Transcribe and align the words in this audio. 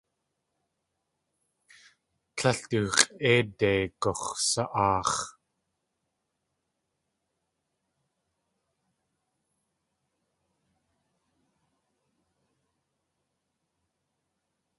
Tlél 2.35 2.59
du 2.69 2.81
x̲ʼéide 2.97 3.71
gux̲sa.aax̲. 4.01 5.19